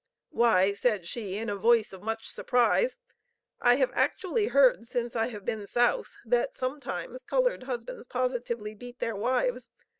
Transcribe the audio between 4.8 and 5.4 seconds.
since I